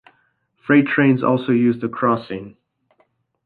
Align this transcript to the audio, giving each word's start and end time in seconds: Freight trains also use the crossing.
Freight 0.65 0.87
trains 0.87 1.21
also 1.23 1.51
use 1.51 1.79
the 1.79 1.87
crossing. 1.87 2.57